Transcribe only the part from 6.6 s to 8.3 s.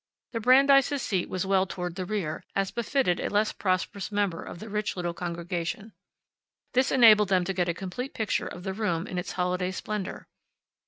This enabled them to get a complete